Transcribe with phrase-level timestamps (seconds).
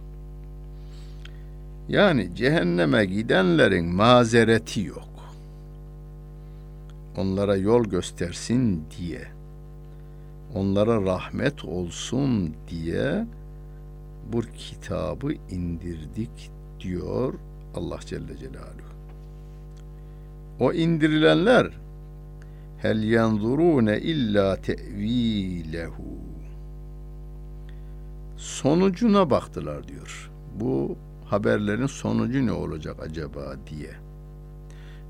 [1.88, 5.08] Yani cehenneme gidenlerin mazereti yok.
[7.16, 9.22] Onlara yol göstersin diye,
[10.54, 13.26] onlara rahmet olsun diye
[14.32, 17.34] bu kitabı indirdik diyor
[17.76, 18.86] Allah Celle Celaluhu.
[20.60, 21.70] O indirilenler
[22.86, 26.16] hel yanzurune illa tevilehu
[28.36, 30.30] sonucuna baktılar diyor.
[30.60, 33.90] Bu haberlerin sonucu ne olacak acaba diye.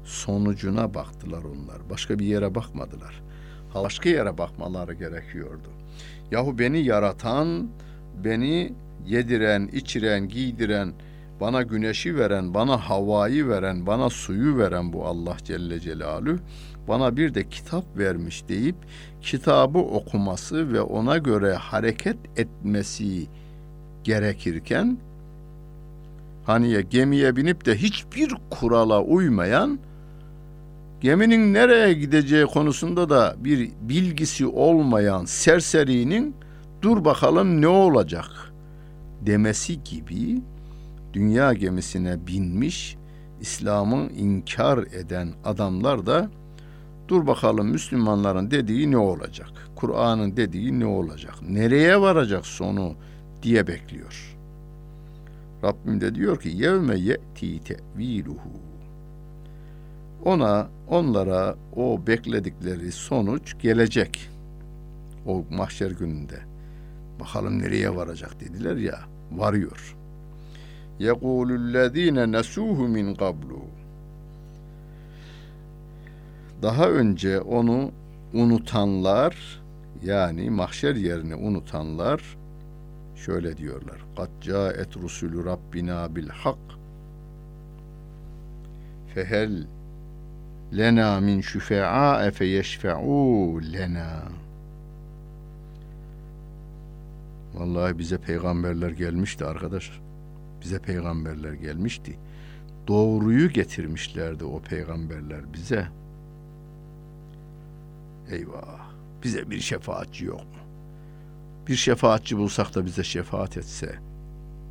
[0.05, 1.91] Sonucuna baktılar onlar.
[1.91, 3.23] Başka bir yere bakmadılar.
[3.75, 5.69] Başka yere bakmaları gerekiyordu.
[6.31, 7.69] Yahu beni yaratan,
[8.25, 8.73] beni
[9.07, 10.93] yediren, içiren, giydiren,
[11.41, 16.39] bana güneşi veren, bana havayı veren, bana suyu veren bu Allah Celle Celaluhu
[16.89, 18.77] bana bir de kitap vermiş deyip
[19.23, 23.27] kitabı okuması ve ona göre hareket etmesi
[24.05, 24.99] gerekirken
[26.45, 29.79] hani ya gemiye binip de hiçbir kurala uymayan
[31.01, 36.35] geminin nereye gideceği konusunda da bir bilgisi olmayan serserinin
[36.83, 38.53] dur bakalım ne olacak?
[39.27, 40.43] demesi gibi
[41.17, 42.97] dünya gemisine binmiş
[43.41, 46.31] İslam'ı inkar eden adamlar da
[47.09, 49.49] dur bakalım Müslümanların dediği ne olacak?
[49.77, 51.35] Kur'an'ın dediği ne olacak?
[51.49, 52.95] Nereye varacak sonu
[53.43, 54.37] diye bekliyor.
[55.65, 58.51] Rabbim de diyor ki yevme ye'ti te'viluhu
[60.25, 64.31] ona onlara o bekledikleri sonuç gelecek.
[65.27, 66.39] O mahşer gününde.
[67.21, 68.99] Bakalım nereye varacak dediler ya.
[69.33, 69.97] Varıyor.
[70.99, 73.61] Yekulullezine nesuhu min qablu
[76.63, 77.91] daha önce onu
[78.35, 79.63] unutanlar
[80.05, 82.37] yani mahşer yerini unutanlar
[83.17, 83.97] şöyle diyorlar.
[84.41, 86.59] Caet rusulü rabbina bil hak
[89.15, 89.67] fehel
[90.77, 94.23] lena min şüfe'a fe yeşfe'u lena
[97.55, 100.01] Vallahi bize peygamberler gelmişti arkadaş.
[100.63, 102.19] Bize peygamberler gelmişti.
[102.89, 105.87] Doğruyu getirmişlerdi o peygamberler bize.
[108.31, 108.87] Eyvah.
[109.25, 110.61] Bize bir şefaatçi yok mu?
[111.69, 113.95] Bir şefaatçi bulsak da bize şefaat etse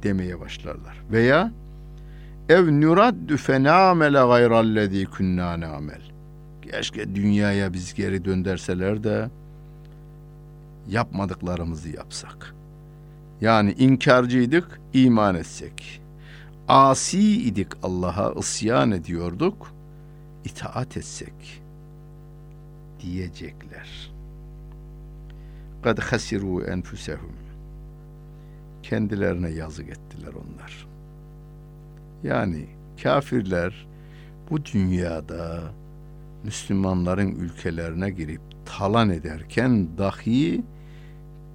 [0.04, 1.02] demeye başlarlar.
[1.12, 1.52] Veya
[2.50, 6.02] ev nuraddu fenamele gayrallezî kunnâ nâmel.
[6.62, 9.30] Keşke dünyaya biz geri dönderseler de
[10.90, 12.55] yapmadıklarımızı yapsak.
[13.42, 16.02] Yani inkarcıydık, iman etsek.
[16.68, 19.72] Asi idik Allah'a, isyan ediyorduk,
[20.46, 21.66] itaat etsek.''
[23.06, 24.12] diyecekler.
[25.84, 27.36] Kad hasiru enfusehum.
[28.84, 30.88] Kendilerine yazık ettiler onlar.
[32.24, 32.66] Yani
[33.04, 33.88] kafirler
[34.50, 35.62] bu dünyada
[36.44, 40.62] Müslümanların ülkelerine girip talan ederken dahi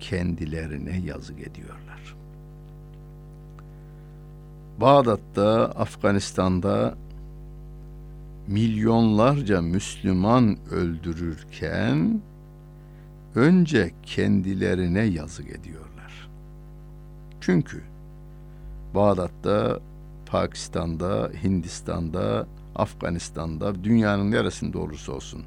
[0.01, 2.17] kendilerine yazık ediyorlar.
[4.81, 6.95] Bağdat'ta, Afganistan'da
[8.47, 12.21] milyonlarca Müslüman öldürürken
[13.35, 16.29] önce kendilerine yazık ediyorlar.
[17.41, 17.83] Çünkü
[18.95, 19.81] Bağdat'ta,
[20.27, 25.43] Pakistan'da, Hindistan'da, Afganistan'da, dünyanın neresinde olursa olsun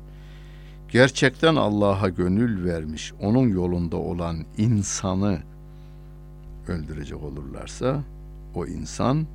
[0.93, 5.39] gerçekten Allah'a gönül vermiş, onun yolunda olan insanı
[6.67, 8.03] öldürecek olurlarsa
[8.55, 9.25] o insan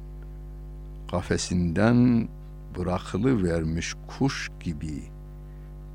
[1.11, 2.29] kafesinden
[2.79, 5.03] bırakılı vermiş kuş gibi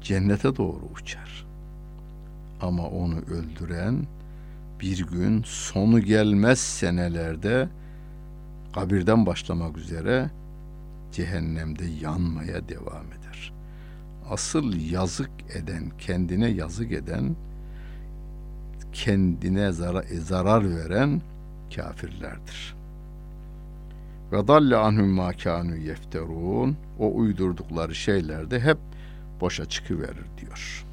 [0.01, 1.45] cennete doğru uçar.
[2.62, 4.07] Ama onu öldüren
[4.81, 7.69] bir gün sonu gelmez senelerde
[8.75, 10.30] kabirden başlamak üzere
[11.12, 13.23] cehennemde yanmaya devam eder.
[14.30, 17.36] Asıl yazık eden, kendine yazık eden,
[18.94, 21.22] kendine zarar, zarar veren
[21.75, 22.75] kafirlerdir.
[24.31, 26.78] Ve dalle anhum ma kanu yefterun.
[27.00, 28.78] O uydurdukları şeyler de hep
[29.42, 30.86] boşa çıkıverir diyor.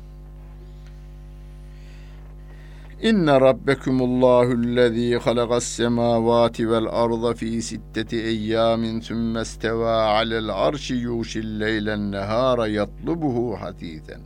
[3.03, 12.13] İnne rabbekumullahüllezî halakas semâvâti vel arda fî sitteti eyyâmin sümme istevâ alel arşi yuşil leylen
[12.13, 14.21] nehâra yatlubuhu hatîten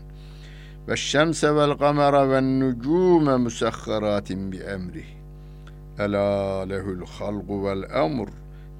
[0.88, 5.10] ve şemse vel kamera ve nucume musahharatin bi emrih.
[5.98, 8.28] Ela lehul halgu vel emr.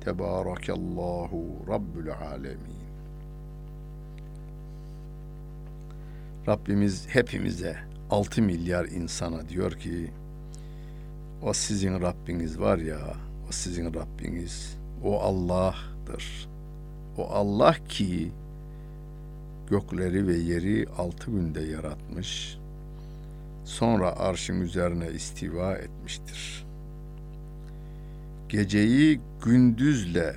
[0.05, 2.85] Tebârakallahu Rabbül alemin
[6.49, 10.11] Rabbimiz hepimize 6 milyar insana diyor ki
[11.43, 12.99] o sizin Rabbiniz var ya
[13.49, 16.49] o sizin Rabbiniz o Allah'tır.
[17.19, 18.33] O Allah ki
[19.71, 22.59] gökleri ve yeri altı günde yaratmış.
[23.65, 26.65] Sonra arşın üzerine istiva etmiştir.
[28.49, 30.37] Geceyi gündüzle,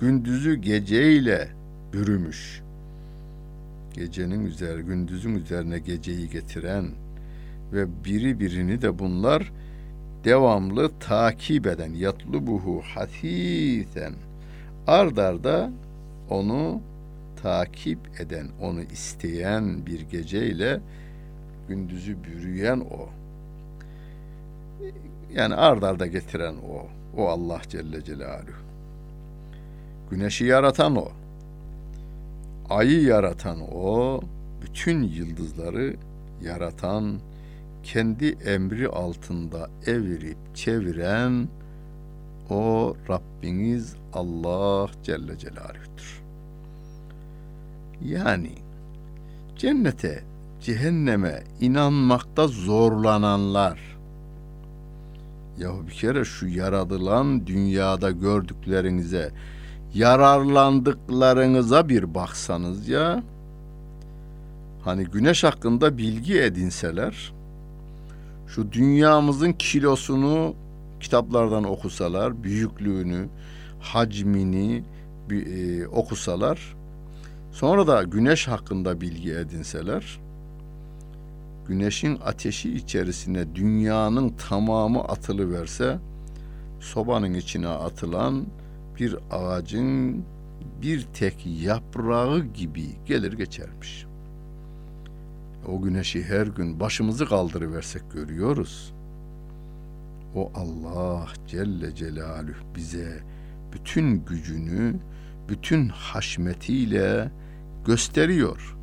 [0.00, 1.48] gündüzü geceyle
[1.92, 2.62] bürümüş.
[3.94, 6.86] Gecenin üzeri, gündüzün üzerine geceyi getiren
[7.72, 9.52] ve biri birini de bunlar
[10.24, 14.14] devamlı takip eden yatlubuhu hasisen
[14.86, 15.70] ardarda
[16.30, 16.80] onu
[17.42, 20.80] takip eden, onu isteyen bir geceyle
[21.68, 23.08] gündüzü bürüyen o.
[25.34, 26.86] Yani ard arda getiren o.
[27.16, 28.60] O Allah Celle Celaluhu.
[30.10, 31.08] Güneşi yaratan o.
[32.70, 34.20] Ayı yaratan o.
[34.62, 35.96] Bütün yıldızları
[36.42, 37.18] yaratan,
[37.82, 41.48] kendi emri altında evirip çeviren
[42.50, 46.22] o Rabbiniz Allah Celle Celaluhu'dur.
[48.04, 48.52] Yani
[49.56, 50.24] cennete,
[50.60, 53.90] cehenneme inanmakta zorlananlar
[55.58, 59.30] ya bir kere şu yaradılan dünyada gördüklerinize
[59.94, 63.22] yararlandıklarınıza bir baksanız ya.
[64.84, 67.32] Hani güneş hakkında bilgi edinseler
[68.46, 70.54] şu dünyamızın kilosunu
[71.00, 73.28] kitaplardan okusalar, büyüklüğünü,
[73.80, 74.84] hacmini
[75.30, 76.74] e, okusalar
[77.52, 80.20] Sonra da güneş hakkında bilgi edinseler,
[81.68, 85.98] güneşin ateşi içerisine dünyanın tamamı atılı verse,
[86.80, 88.46] sobanın içine atılan
[89.00, 90.24] bir ağacın
[90.82, 94.06] bir tek yaprağı gibi gelir geçermiş.
[95.68, 98.94] O güneşi her gün başımızı kaldırıversek görüyoruz.
[100.34, 103.20] O Allah Celle Celaluhu bize
[103.72, 104.96] bütün gücünü,
[105.48, 107.30] bütün haşmetiyle
[107.86, 108.76] gösteriyor.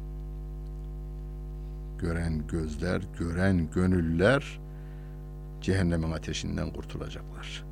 [1.99, 4.59] Gören gözler, gören gönüller
[5.61, 7.66] cehennemin ateşinden kurtulacaklar.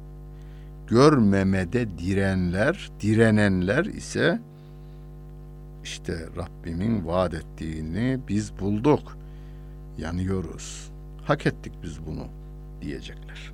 [0.88, 4.40] Görmemede direnler, direnenler ise
[5.84, 9.18] işte Rabbimin vaat ettiğini biz bulduk.
[9.98, 10.92] Yanıyoruz.
[11.26, 12.28] Hak ettik biz bunu
[12.82, 13.52] diyecekler.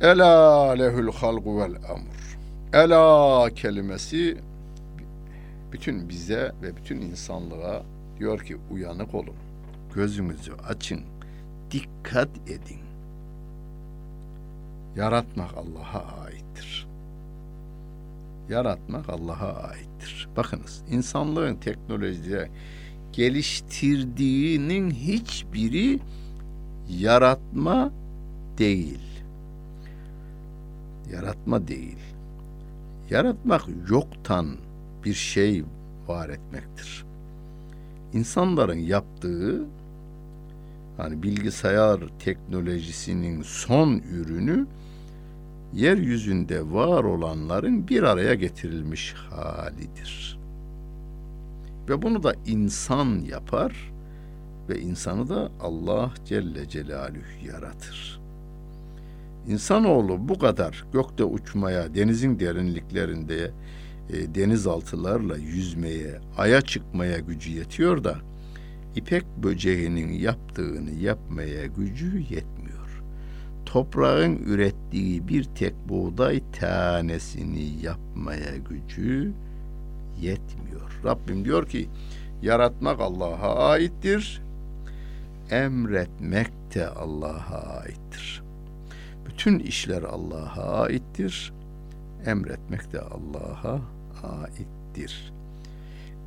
[0.00, 2.38] Ela lehul halgu vel amr.
[2.72, 4.38] Ela kelimesi
[5.72, 7.82] bütün bize ve bütün insanlığa
[8.18, 9.34] diyor ki uyanık olun.
[9.94, 11.00] Gözünüzü açın.
[11.70, 12.79] Dikkat edin.
[15.00, 16.86] Yaratmak Allah'a aittir.
[18.48, 20.28] Yaratmak Allah'a aittir.
[20.36, 22.48] Bakınız insanlığın teknolojide
[23.12, 26.00] geliştirdiğinin hiçbiri
[26.88, 27.92] yaratma
[28.58, 29.00] değil.
[31.12, 31.98] Yaratma değil.
[33.10, 34.56] Yaratmak yoktan
[35.04, 35.64] bir şey
[36.08, 37.04] var etmektir.
[38.12, 39.64] İnsanların yaptığı
[40.96, 44.66] hani bilgisayar teknolojisinin son ürünü
[45.74, 50.38] yeryüzünde var olanların bir araya getirilmiş halidir.
[51.88, 53.92] Ve bunu da insan yapar
[54.68, 58.20] ve insanı da Allah Celle Celaluhu yaratır.
[59.48, 63.50] İnsanoğlu bu kadar gökte uçmaya, denizin derinliklerinde
[64.10, 68.16] e, denizaltılarla yüzmeye, aya çıkmaya gücü yetiyor da
[68.96, 72.59] ipek böceğinin yaptığını yapmaya gücü yetmiyor.
[73.72, 79.32] Toprağın ürettiği bir tek buğday tanesini yapmaya gücü
[80.20, 81.00] yetmiyor.
[81.04, 81.88] Rabbim diyor ki
[82.42, 84.42] yaratmak Allah'a aittir.
[85.50, 88.42] Emretmek de Allah'a aittir.
[89.26, 91.52] Bütün işler Allah'a aittir.
[92.26, 93.80] Emretmek de Allah'a
[94.22, 95.32] aittir.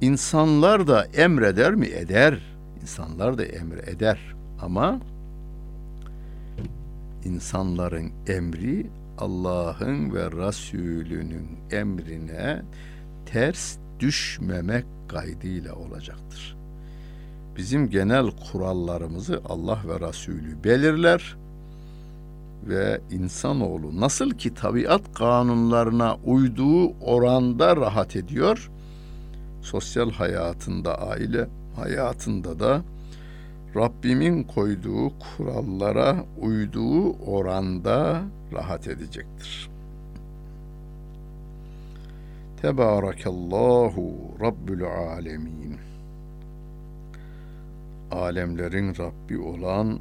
[0.02, 1.86] İnsanlar da emreder mi?
[1.86, 2.40] Eder.
[2.82, 4.20] İnsanlar da emre eder.
[4.62, 5.00] Ama
[7.25, 8.88] insanların emri
[9.18, 12.62] Allah'ın ve Resulünün emrine
[13.25, 16.58] ters düşmemek kaydıyla olacaktır.
[17.58, 21.36] Bizim genel kurallarımızı Allah ve Resulü belirler
[22.68, 28.72] ve insanoğlu nasıl ki tabiat kanunlarına uyduğu oranda rahat ediyor,
[29.62, 32.82] sosyal hayatında, aile hayatında da
[33.75, 38.22] Rabbimin koyduğu kurallara uyduğu oranda
[38.53, 39.70] rahat edecektir.
[42.62, 45.77] Tebarakallahu Rabbül Alemin.
[48.12, 50.00] Alemlerin Rabbi olan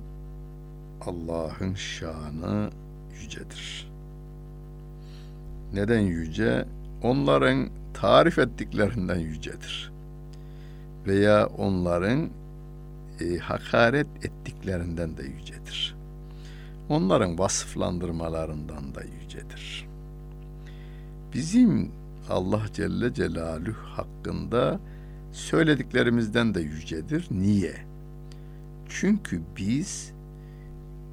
[1.00, 2.70] Allah'ın şanı
[3.22, 3.90] yücedir.
[5.74, 6.64] Neden yüce?
[7.02, 9.92] Onların tarif ettiklerinden yücedir.
[11.06, 12.30] Veya onların
[13.22, 15.94] e, hakaret ettiklerinden de yücedir.
[16.88, 19.88] Onların vasıflandırmalarından da yücedir.
[21.34, 21.90] Bizim
[22.30, 24.80] Allah Celle Celaluhu hakkında
[25.32, 27.28] söylediklerimizden de yücedir.
[27.30, 27.74] Niye?
[28.88, 30.12] Çünkü biz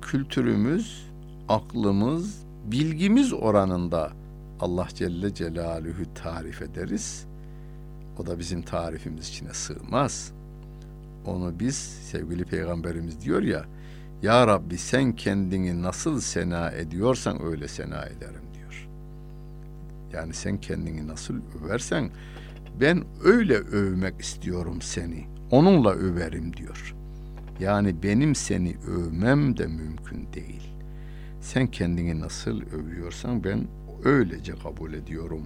[0.02, 1.10] kültürümüz,
[1.50, 4.12] aklımız, bilgimiz oranında
[4.60, 7.26] Allah Celle Celaluhu tarif ederiz.
[8.20, 10.32] O da bizim tarifimiz içine sığmaz.
[11.30, 11.76] Onu biz
[12.12, 13.66] sevgili peygamberimiz diyor ya
[14.22, 18.88] Ya Rabbi sen kendini nasıl sena ediyorsan öyle sena ederim diyor.
[20.14, 22.10] Yani sen kendini nasıl översen
[22.82, 25.28] ben öyle övmek istiyorum seni.
[25.52, 26.96] Onunla överim diyor.
[27.60, 30.74] Yani benim seni övmem de mümkün değil.
[31.42, 33.68] Sen kendini nasıl övüyorsan ben
[34.04, 35.44] öylece kabul ediyorum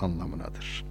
[0.00, 0.85] anlamınadır.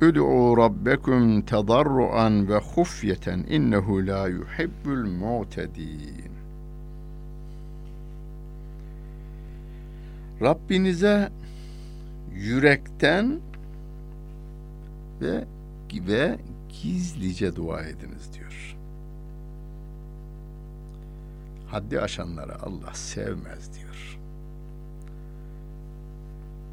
[0.00, 6.32] Üd'u rabbekum tedarruan ve hufyeten innehu la yuhibbul mu'tedin.
[10.40, 11.32] Rabbinize
[12.34, 13.40] yürekten
[15.20, 15.44] ve
[15.92, 16.38] ve
[16.82, 18.76] gizlice dua ediniz diyor.
[21.66, 23.85] Haddi aşanları Allah sevmez diyor.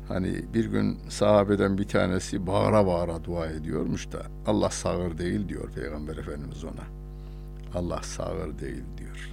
[0.08, 5.72] Hani bir gün sahabeden bir tanesi bağıra bağıra dua ediyormuş da Allah sağır değil diyor
[5.72, 6.84] Peygamber Efendimiz ona.
[7.76, 9.30] Allah sağır değil diyor.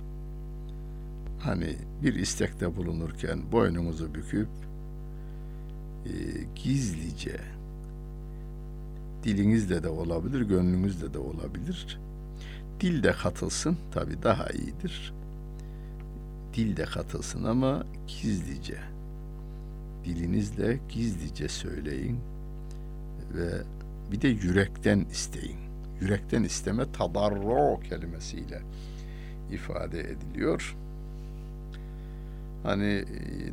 [1.40, 4.48] Hani bir istekte bulunurken boynumuzu büküp
[6.06, 6.10] e,
[6.54, 7.40] gizlice
[9.24, 12.00] dilinizle de olabilir, gönlünüzle de olabilir.
[12.80, 15.12] Dil de katılsın tabi daha iyidir.
[16.54, 18.89] Dil de katılsın ama gizlice.
[20.04, 22.18] Dilinizle gizlice söyleyin
[23.34, 23.50] ve
[24.12, 25.58] bir de yürekten isteyin.
[26.00, 28.62] Yürekten isteme tadarro kelimesiyle
[29.52, 30.76] ifade ediliyor.
[32.62, 33.04] Hani e,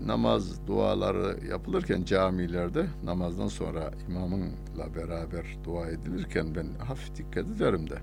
[0.07, 7.95] namaz duaları yapılırken camilerde namazdan sonra imamınla beraber dua edilirken ben hafif dikkat ederim de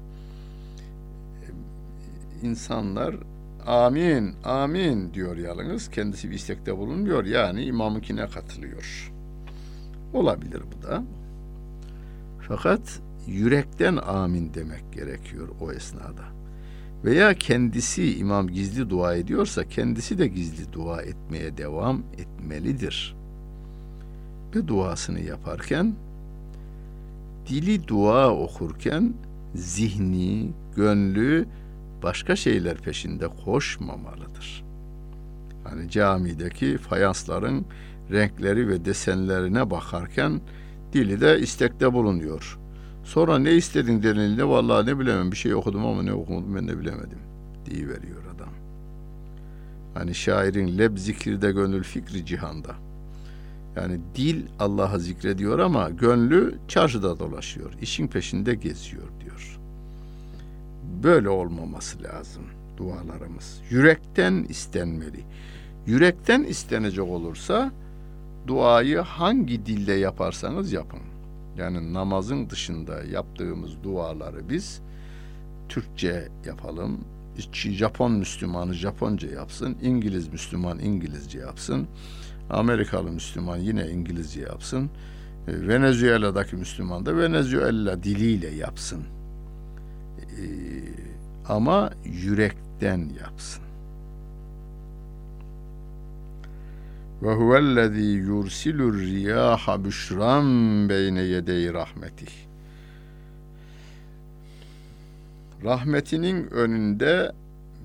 [1.43, 1.47] e,
[2.47, 3.17] insanlar
[3.67, 5.91] amin amin diyor yalnız.
[5.91, 9.13] Kendisi bir istekte bulunmuyor yani imamınkine katılıyor.
[10.13, 11.03] Olabilir bu da.
[12.49, 16.25] Fakat yürekten amin demek gerekiyor o esnada.
[17.05, 23.17] Veya kendisi imam gizli dua ediyorsa kendisi de gizli dua etmeye devam etmelidir.
[24.55, 25.95] Ve duasını yaparken
[27.49, 29.15] dili dua okurken
[29.55, 31.47] zihni, gönlü
[32.05, 34.65] başka şeyler peşinde koşmamalıdır.
[35.65, 37.67] Hani camideki fayansların
[38.11, 40.41] renkleri ve desenlerine bakarken
[40.93, 42.59] dili de istekte bulunuyor.
[43.05, 46.79] Sonra ne istedin denildiğinde vallahi ne bilemem bir şey okudum ama ne okumadım ben de
[46.79, 47.19] bilemedim
[47.67, 48.53] diye veriyor adam.
[49.95, 52.75] Hani şairin leb zikirde gönül fikri cihanda.
[53.77, 57.73] Yani dil Allah'a zikrediyor ama gönlü çarşıda dolaşıyor.
[57.83, 59.09] işin peşinde geziyor.
[61.03, 62.43] Böyle olmaması lazım.
[62.77, 63.61] dualarımız.
[63.71, 65.25] Yürekten istenmeli.
[65.87, 67.73] Yürekten istenecek olursa
[68.47, 71.01] duayı hangi dilde yaparsanız yapın.
[71.57, 74.81] Yani namazın dışında yaptığımız duaları biz
[75.69, 76.99] Türkçe yapalım.
[77.53, 79.77] Japon Müslümanı Japonca yapsın.
[79.83, 81.87] İngiliz Müslüman İngilizce yapsın.
[82.51, 84.91] Amerikalı Müslüman yine İngilizce yapsın.
[85.49, 89.03] E, Venezuela'daki Müslüman da Venezuela diliyle yapsın.
[90.21, 90.45] Ee,
[91.49, 93.65] ama yürekten yapsın.
[97.23, 102.33] Ve huvellezî yursilur riyaha büşran beyne yedey rahmetih.
[105.65, 107.33] Rahmetinin önünde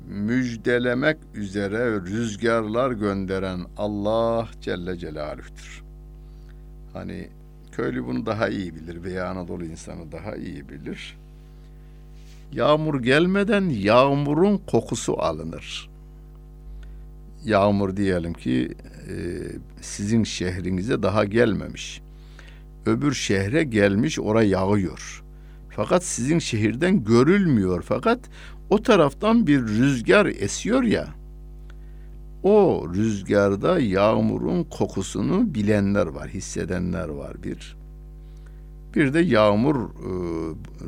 [0.08, 5.84] müjdelemek üzere rüzgarlar gönderen Allah Celle Celaluh'tür.
[6.94, 7.30] Hani
[7.72, 11.18] köylü bunu daha iyi bilir veya Anadolu insanı daha iyi bilir.
[12.52, 15.90] Yağmur gelmeden yağmurun kokusu alınır.
[17.46, 18.76] Yağmur diyelim ki
[19.10, 19.16] e,
[19.82, 22.02] sizin şehrinize daha gelmemiş.
[22.86, 25.24] Öbür şehre gelmiş oraya yağıyor.
[25.70, 27.84] Fakat sizin şehirden görülmüyor.
[27.88, 28.20] Fakat
[28.70, 31.08] o taraftan bir rüzgar esiyor ya.
[32.44, 37.79] O rüzgarda yağmurun kokusunu bilenler var, hissedenler var bir.
[38.96, 40.10] Bir de yağmur e,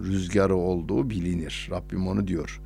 [0.03, 1.67] rüzgarı olduğu bilinir.
[1.71, 2.61] Rabbim onu diyor.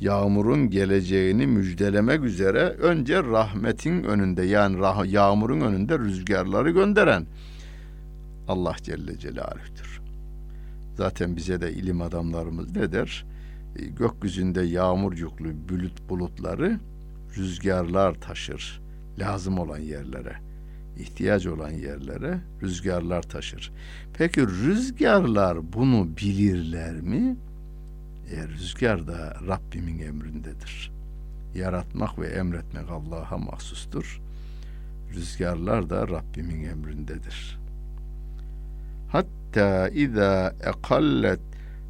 [0.00, 7.26] Yağmurun geleceğini müjdelemek üzere önce rahmetin önünde yani rah- yağmurun önünde rüzgarları gönderen
[8.48, 10.00] Allah Celle Celaluh'tür.
[10.96, 13.24] Zaten bize de ilim adamlarımız ne der?
[13.76, 16.80] E, gökyüzünde yağmur yüklü bulut bulutları
[17.36, 18.80] rüzgarlar taşır
[19.18, 20.49] lazım olan yerlere
[21.00, 23.72] ihtiyaç olan yerlere rüzgarlar taşır.
[24.14, 27.36] Peki rüzgarlar bunu bilirler mi?
[28.34, 30.92] E, rüzgar da Rabbimin emrindedir.
[31.54, 34.20] Yaratmak ve emretmek Allah'a mahsustur.
[35.14, 37.58] Rüzgarlar da Rabbimin emrindedir.
[39.08, 41.40] Hatta iza ekallet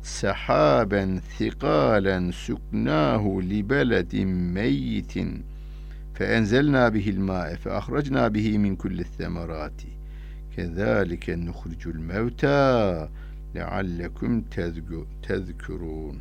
[0.03, 5.45] sehaben thikalen suknahu li beledin meyyitin
[6.21, 9.89] fe enzelna bihil ma'e fe ahracna bihi min kulli semerati
[10.55, 13.09] kezalike nuhricul mevta
[13.55, 14.45] leallekum
[15.23, 16.19] tezkurun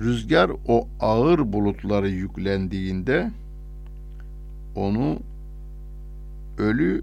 [0.00, 3.30] Rüzgar o ağır bulutları yüklendiğinde
[4.74, 5.20] onu
[6.58, 7.02] ölü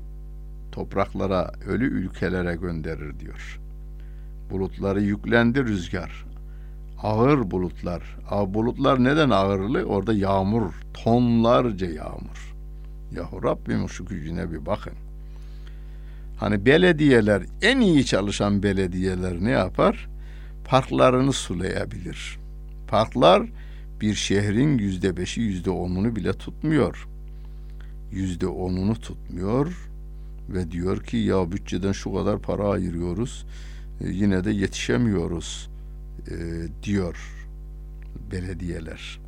[0.72, 3.60] topraklara, ölü ülkelere gönderir diyor.
[4.52, 6.25] Bulutları yüklendi rüzgar
[7.06, 8.18] ağır bulutlar.
[8.48, 9.84] Bulutlar neden ağırlı?
[9.84, 12.56] Orada yağmur, tonlarca yağmur.
[13.16, 14.94] Yahu Rabbim şu gücüne bir bakın.
[16.40, 20.08] Hani belediyeler, en iyi çalışan belediyeler ne yapar?
[20.66, 22.40] Parklarını sulayabilir.
[22.88, 23.44] Parklar
[24.02, 27.08] bir şehrin yüzde beşi, yüzde onunu bile tutmuyor.
[28.12, 29.90] Yüzde onunu tutmuyor
[30.50, 33.46] ve diyor ki ya bütçeden şu kadar para ayırıyoruz,
[34.02, 35.70] e, yine de yetişemiyoruz
[36.32, 36.36] e,
[36.84, 37.48] diyor
[38.32, 39.20] belediyeler.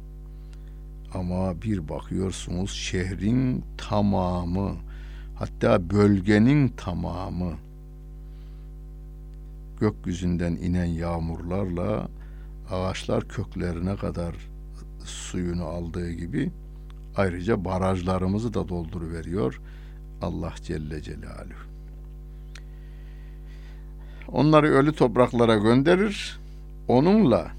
[1.13, 4.75] Ama bir bakıyorsunuz şehrin tamamı
[5.35, 7.53] hatta bölgenin tamamı
[9.79, 12.07] gökyüzünden inen yağmurlarla
[12.71, 14.35] ağaçlar köklerine kadar
[15.05, 16.51] suyunu aldığı gibi
[17.15, 19.61] ayrıca barajlarımızı da dolduruveriyor
[20.21, 21.67] Allah Celle Celaluhu.
[24.27, 26.39] Onları ölü topraklara gönderir
[26.87, 27.51] Onunla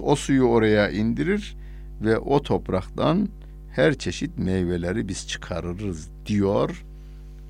[0.00, 1.56] o suyu oraya indirir
[2.00, 3.28] ve o topraktan
[3.72, 6.84] her çeşit meyveleri biz çıkarırız diyor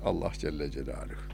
[0.05, 1.33] Allah Celle Celaluhu.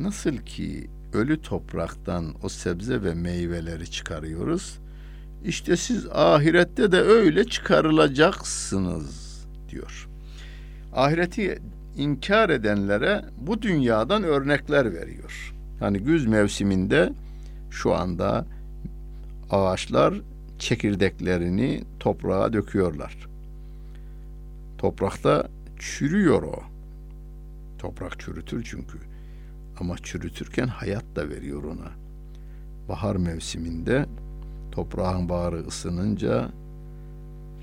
[0.00, 4.78] Nasıl ki ölü topraktan o sebze ve meyveleri çıkarıyoruz.
[5.44, 10.08] İşte siz ahirette de öyle çıkarılacaksınız diyor.
[10.92, 11.58] Ahireti
[11.96, 15.54] inkar edenlere bu dünyadan örnekler veriyor.
[15.80, 17.12] Hani güz mevsiminde
[17.74, 18.46] şu anda
[19.50, 20.14] ağaçlar
[20.58, 23.28] çekirdeklerini toprağa döküyorlar.
[24.78, 26.62] Toprakta çürüyor o.
[27.78, 28.98] Toprak çürütür çünkü.
[29.80, 31.90] Ama çürütürken hayat da veriyor ona.
[32.88, 34.06] Bahar mevsiminde
[34.72, 36.50] toprağın bağrı ısınınca,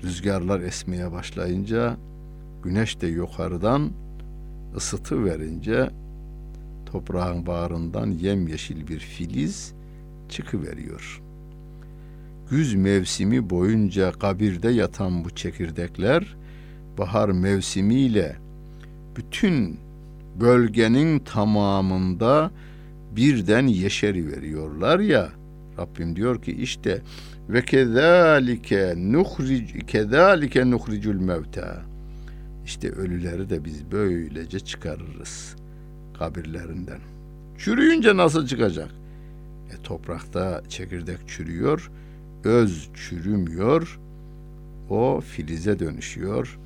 [0.02, 1.96] rüzgarlar esmeye başlayınca,
[2.62, 3.90] güneş de yukarıdan
[4.76, 5.90] ısıtı verince
[6.86, 9.74] toprağın bağrından yemyeşil bir filiz
[10.32, 11.22] çıkıveriyor.
[12.50, 16.36] Güz mevsimi boyunca kabirde yatan bu çekirdekler
[16.98, 18.36] bahar mevsimiyle
[19.16, 19.78] bütün
[20.40, 22.50] bölgenin tamamında
[23.16, 25.28] birden yeşeri veriyorlar ya.
[25.78, 27.02] Rabbim diyor ki işte
[27.48, 31.82] ve kezalike nuhric kezalike nuhricul mevta.
[32.64, 35.56] İşte ölüleri de biz böylece çıkarırız
[36.18, 37.00] kabirlerinden.
[37.58, 39.01] Çürüyünce nasıl çıkacak?
[39.72, 41.90] E, toprakta çekirdek çürüyor,
[42.44, 44.00] öz çürümüyor,
[44.90, 46.58] o filize dönüşüyor.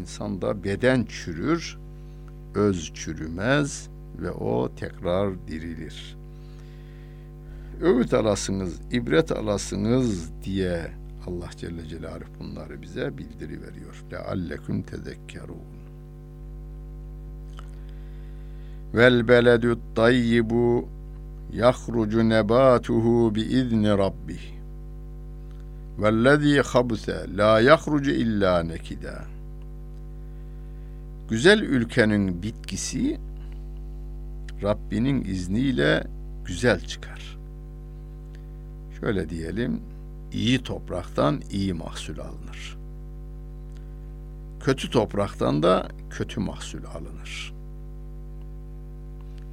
[0.00, 1.78] İnsanda beden çürür,
[2.54, 3.88] öz çürümez
[4.22, 6.16] ve o tekrar dirilir.
[7.82, 10.90] Öğüt alasınız, ibret alasınız diye
[11.26, 14.04] Allah Celle Celaluhu bunları bize bildiri veriyor.
[14.12, 15.56] Lealleküm tezekkerun.
[18.94, 20.88] Vel beledü tayyibu
[21.52, 24.40] yahrucu nebatuhu bi izni rabbih.
[25.98, 29.24] Vellezî habse la yahrucu illa nekida.
[31.30, 33.18] Güzel ülkenin bitkisi
[34.62, 36.06] Rabbinin izniyle
[36.44, 37.38] güzel çıkar.
[39.00, 39.80] Şöyle diyelim,
[40.32, 42.78] iyi topraktan iyi mahsul alınır.
[44.60, 47.54] Kötü topraktan da kötü mahsul alınır.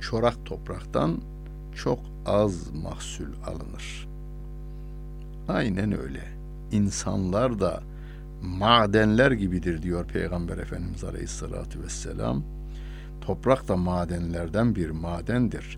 [0.01, 1.17] Çorak topraktan
[1.75, 4.07] çok az mahsul alınır.
[5.47, 6.23] Aynen öyle.
[6.71, 7.83] İnsanlar da
[8.41, 12.43] madenler gibidir diyor Peygamber Efendimiz Aleyhisselatü Vesselam.
[13.21, 15.77] Toprak da madenlerden bir madendir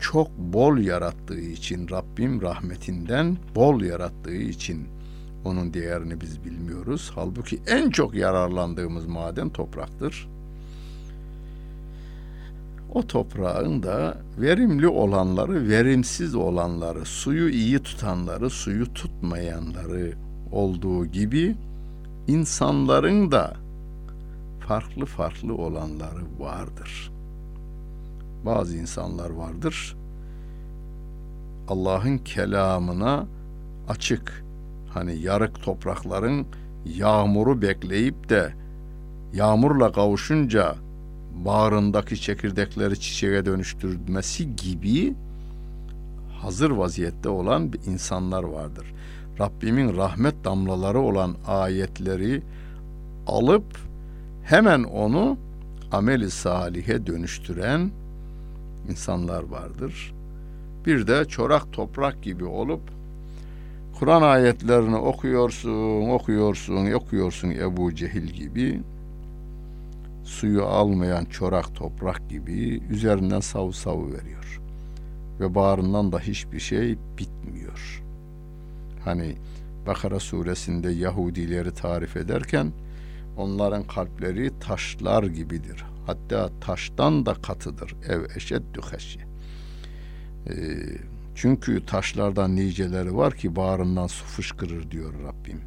[0.00, 4.88] çok bol yarattığı için Rabbim rahmetinden bol yarattığı için
[5.44, 7.12] onun değerini biz bilmiyoruz.
[7.14, 10.28] Halbuki en çok yararlandığımız maden topraktır.
[12.94, 20.12] O toprağın da verimli olanları, verimsiz olanları, suyu iyi tutanları, suyu tutmayanları
[20.52, 21.56] olduğu gibi
[22.26, 23.56] insanların da
[24.68, 27.14] farklı farklı olanları vardır.''
[28.44, 29.96] bazı insanlar vardır.
[31.68, 33.26] Allah'ın kelamına
[33.88, 34.44] açık.
[34.90, 36.46] Hani yarık toprakların
[36.86, 38.54] yağmuru bekleyip de
[39.34, 40.74] yağmurla kavuşunca
[41.34, 45.14] bağrındaki çekirdekleri çiçeğe dönüştürmesi gibi
[46.42, 48.86] hazır vaziyette olan insanlar vardır.
[49.40, 52.42] Rabbimin rahmet damlaları olan ayetleri
[53.26, 53.64] alıp
[54.44, 55.38] hemen onu
[55.92, 57.90] ameli salihe dönüştüren
[58.88, 60.14] insanlar vardır.
[60.86, 62.80] Bir de çorak toprak gibi olup
[63.98, 68.80] Kur'an ayetlerini okuyorsun, okuyorsun, okuyorsun Ebu Cehil gibi
[70.24, 74.60] suyu almayan çorak toprak gibi üzerinden sav sav veriyor.
[75.40, 78.02] Ve bağrından da hiçbir şey bitmiyor.
[79.04, 79.36] Hani
[79.86, 82.72] Bakara suresinde Yahudileri tarif ederken
[83.36, 87.94] onların kalpleri taşlar gibidir hatta taştan da katıdır.
[88.08, 89.22] Ev eşeddü haşye.
[90.48, 90.54] Ee,
[91.34, 95.60] çünkü taşlardan niceleri var ki bağrından su fışkırır diyor Rabbim.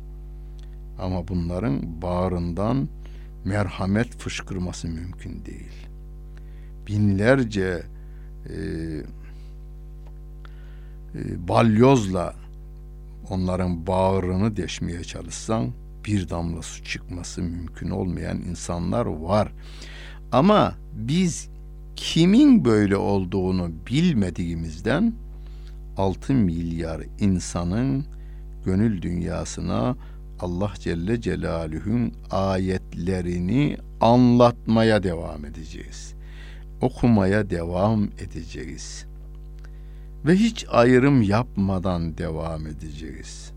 [0.99, 2.87] Ama bunların bağrından
[3.45, 5.87] merhamet fışkırması mümkün değil.
[6.87, 7.83] Binlerce
[8.49, 8.53] e,
[11.15, 12.35] e, balyozla
[13.29, 15.71] onların bağrını deşmeye çalışsan
[16.05, 19.51] bir damla su çıkması mümkün olmayan insanlar var.
[20.31, 21.49] Ama biz
[21.95, 25.13] kimin böyle olduğunu bilmediğimizden
[25.97, 28.05] 6 milyar insanın
[28.65, 29.95] gönül dünyasına
[30.39, 36.13] Allah Celle Celaluhu'nun ayetlerini anlatmaya devam edeceğiz.
[36.81, 39.05] Okumaya devam edeceğiz.
[40.25, 43.51] Ve hiç ayrım yapmadan devam edeceğiz.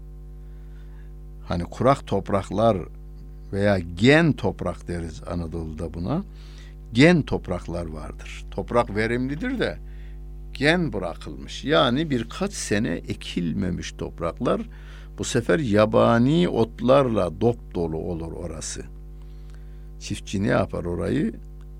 [1.48, 2.78] Hani kurak topraklar
[3.52, 6.24] veya gen toprak deriz Anadolu'da buna
[6.92, 8.44] gen topraklar vardır.
[8.50, 9.78] Toprak verimlidir de
[10.54, 11.64] gen bırakılmış.
[11.64, 14.60] Yani birkaç sene ekilmemiş topraklar
[15.20, 18.82] bu sefer yabani otlarla dop dolu olur orası.
[20.00, 21.34] Çiftçi ne yapar orayı?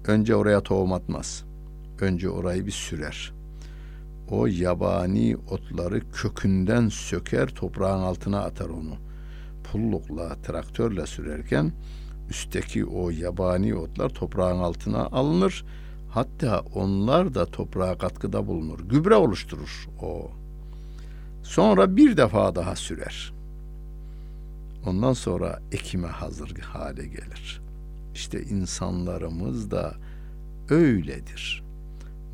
[0.06, 1.44] Önce oraya tohum atmaz.
[2.00, 3.32] Önce orayı bir sürer.
[4.30, 8.94] O yabani otları kökünden söker, toprağın altına atar onu.
[9.64, 11.72] Pullukla, traktörle sürerken
[12.30, 15.64] üstteki o yabani otlar toprağın altına alınır.
[16.10, 18.80] Hatta onlar da toprağa katkıda bulunur.
[18.80, 20.39] Gübre oluşturur o.
[21.42, 23.32] Sonra bir defa daha sürer.
[24.86, 27.60] Ondan sonra ekime hazır hale gelir.
[28.14, 29.94] İşte insanlarımız da
[30.70, 31.62] öyledir.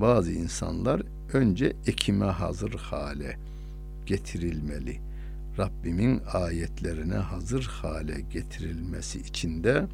[0.00, 3.36] Bazı insanlar önce ekime hazır hale
[4.06, 5.00] getirilmeli.
[5.58, 9.86] Rabbimin ayetlerine hazır hale getirilmesi için de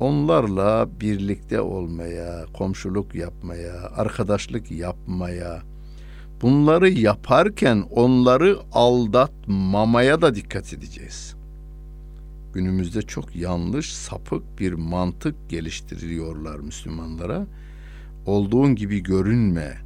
[0.00, 5.62] onlarla birlikte olmaya, komşuluk yapmaya, arkadaşlık yapmaya,
[6.42, 11.34] bunları yaparken onları aldatmamaya da dikkat edeceğiz.
[12.54, 17.46] Günümüzde çok yanlış, sapık bir mantık geliştiriyorlar Müslümanlara.
[18.26, 19.76] Olduğun gibi görünme,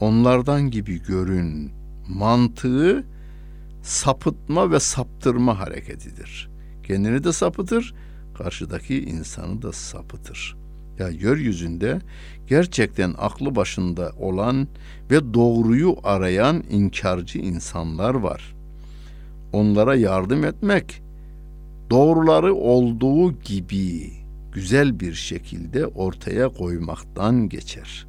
[0.00, 1.72] onlardan gibi görün
[2.08, 3.04] mantığı
[3.82, 6.50] sapıtma ve saptırma hareketidir.
[6.86, 7.94] Kendini de sapıtır,
[8.34, 10.56] karşıdaki insanı da sapıtır.
[11.00, 11.98] Ya yeryüzünde
[12.46, 14.68] gerçekten aklı başında olan
[15.10, 18.54] ve doğruyu arayan inkarcı insanlar var.
[19.52, 21.02] Onlara yardım etmek,
[21.90, 24.10] doğruları olduğu gibi
[24.52, 28.06] güzel bir şekilde ortaya koymaktan geçer.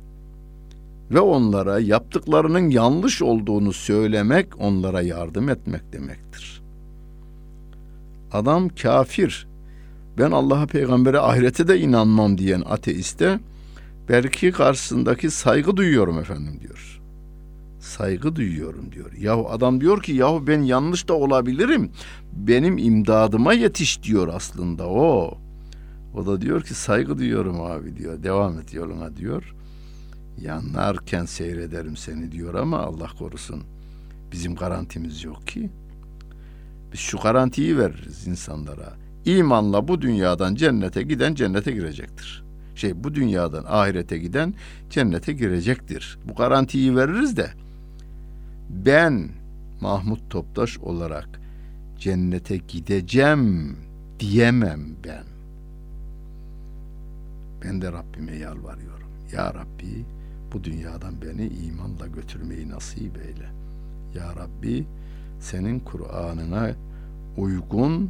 [1.12, 6.62] Ve onlara yaptıklarının yanlış olduğunu söylemek, onlara yardım etmek demektir.
[8.32, 9.48] Adam kafir,
[10.18, 13.40] ben Allah'a peygambere ahirete de inanmam diyen ateiste
[14.10, 17.02] belki karşısındaki saygı duyuyorum efendim diyor.
[17.80, 19.14] Saygı duyuyorum diyor.
[19.14, 21.92] Yahu adam diyor ki yahu ben yanlış da olabilirim.
[22.34, 25.38] Benim imdadıma yetiş diyor aslında o.
[26.16, 28.24] O da diyor ki saygı duyuyorum abi diyor.
[28.24, 29.56] Devam et yoluna diyor.
[30.42, 33.64] Yanarken seyrederim seni diyor ama Allah korusun.
[34.32, 35.70] Bizim garantimiz yok ki.
[36.94, 38.94] Biz şu garantiyi veririz insanlara.
[39.26, 42.44] İmanla bu dünyadan cennete giden cennete girecektir.
[42.76, 44.54] Şey bu dünyadan ahirete giden
[44.90, 46.18] cennete girecektir.
[46.26, 47.50] Bu garantiyi veririz de
[48.70, 49.30] ben
[49.82, 51.30] Mahmut Toptaş olarak
[52.00, 53.78] cennete gideceğim
[54.20, 55.24] diyemem ben.
[57.64, 59.08] Ben de Rabbime yalvarıyorum.
[59.34, 60.06] Ya Rabbi
[60.54, 63.50] bu dünyadan beni imanla götürmeyi nasip eyle.
[64.16, 64.86] Ya Rabbi
[65.40, 66.72] senin Kur'an'ına
[67.38, 68.10] uygun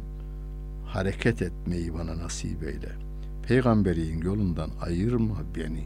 [0.94, 2.92] hareket etmeyi bana nasip eyle.
[3.48, 5.84] Peygamberin yolundan ayırma beni.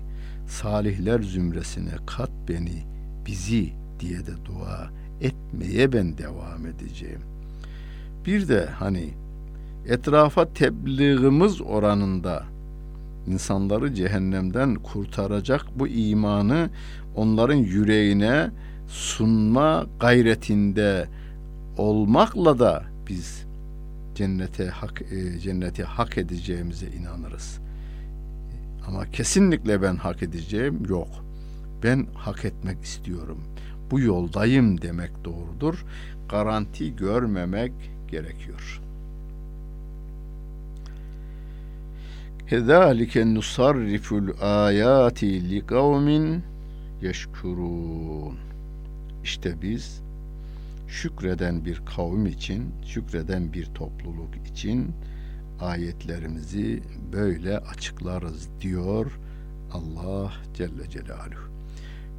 [0.49, 2.85] Salihler zümresine kat beni,
[3.27, 4.91] bizi diye de dua
[5.21, 7.21] etmeye ben devam edeceğim.
[8.27, 9.11] Bir de hani
[9.89, 12.45] etrafa tebliğimiz oranında
[13.27, 16.71] insanları cehennemden kurtaracak bu imanı
[17.17, 18.51] onların yüreğine
[18.89, 21.07] sunma gayretinde
[21.79, 23.46] olmakla da biz
[24.17, 27.61] cennete hak e, cenneti hak edeceğimize inanırız.
[28.87, 31.09] Ama kesinlikle ben hak edeceğim yok.
[31.83, 33.39] Ben hak etmek istiyorum.
[33.91, 35.85] Bu yoldayım demek doğrudur.
[36.29, 37.73] Garanti görmemek
[38.09, 38.81] gerekiyor.
[42.49, 46.43] Kezalike nusarriful ayati li kavmin
[47.03, 48.39] yeşkurun.
[49.25, 50.06] İşte biz
[50.89, 54.93] şükreden bir kavim için, şükreden bir topluluk için
[55.61, 59.19] ayetlerimizi böyle açıklarız diyor
[59.73, 61.51] Allah Celle Celaluhu.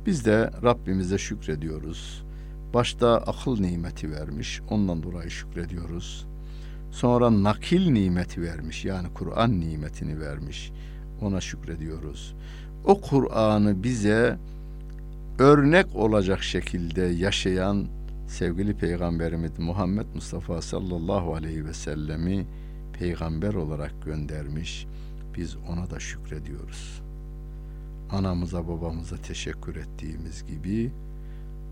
[0.06, 2.24] Biz de Rabbimize şükrediyoruz.
[2.74, 6.28] Başta akıl nimeti vermiş, ondan dolayı şükrediyoruz.
[6.92, 10.72] Sonra nakil nimeti vermiş, yani Kur'an nimetini vermiş.
[11.22, 12.36] Ona şükrediyoruz.
[12.86, 14.38] O Kur'an'ı bize
[15.40, 17.88] örnek olacak şekilde yaşayan
[18.28, 22.46] sevgili peygamberimiz Muhammed Mustafa sallallahu aleyhi ve sellemi
[23.00, 24.88] peygamber olarak göndermiş.
[25.38, 27.02] Biz ona da şükrediyoruz.
[28.12, 30.92] Anamıza babamıza teşekkür ettiğimiz gibi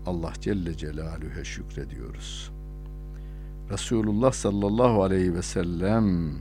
[0.06, 2.50] Allah Celle Celaluhu'ya şükrediyoruz.
[3.70, 6.34] Resulullah sallallahu aleyhi ve sellem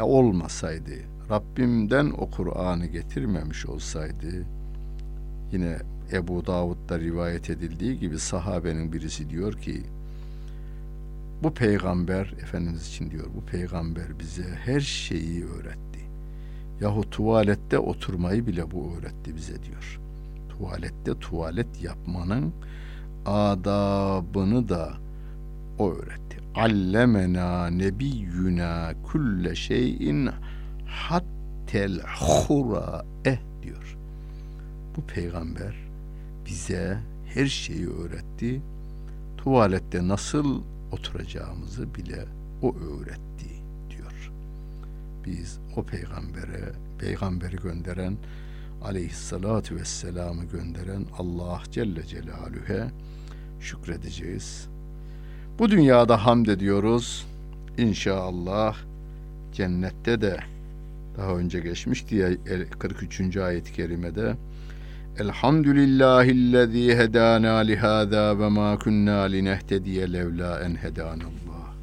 [0.00, 0.94] olmasaydı,
[1.30, 4.46] Rabbimden o Kur'an'ı getirmemiş olsaydı,
[5.52, 5.78] yine
[6.14, 9.82] Ebu Davud'da rivayet edildiği gibi sahabenin birisi diyor ki
[11.42, 16.00] bu peygamber Efendimiz için diyor bu peygamber bize her şeyi öğretti.
[16.80, 20.00] Yahu tuvalette oturmayı bile bu öğretti bize diyor.
[20.48, 22.52] Tuvalette tuvalet yapmanın
[23.26, 24.94] adabını da
[25.78, 26.38] o öğretti.
[26.54, 30.30] Allemena nebiyyuna kulle şeyin
[30.86, 33.96] hattel hura eh diyor.
[34.96, 35.83] Bu peygamber
[36.46, 36.98] bize
[37.34, 38.60] her şeyi öğretti.
[39.36, 42.24] Tuvalette nasıl oturacağımızı bile
[42.62, 43.50] o öğretti
[43.90, 44.32] diyor.
[45.26, 48.16] Biz o peygambere, peygamberi gönderen
[48.84, 52.90] aleyhissalatu vesselam'ı gönderen Allah Celle Celaluhu'ya
[53.60, 54.68] şükredeceğiz.
[55.58, 57.26] Bu dünyada hamd ediyoruz.
[57.78, 58.76] İnşallah
[59.52, 60.40] cennette de
[61.18, 62.28] daha önce geçmişti ya
[62.78, 63.36] 43.
[63.36, 64.36] ayet-i kerimede
[65.18, 71.74] Elhamdülillahillezî hedâna lihâzâ ve mâ kunnâ linehtediye levlâ en hedânallah.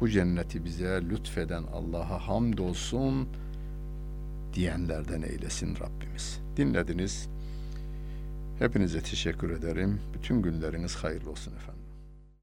[0.00, 3.28] bu cenneti bize lütfeden Allah'a hamdolsun
[4.54, 6.40] diyenlerden eylesin Rabbimiz.
[6.56, 7.28] Dinlediniz.
[8.58, 10.00] Hepinize teşekkür ederim.
[10.14, 11.75] Bütün günleriniz hayırlı olsun efendim.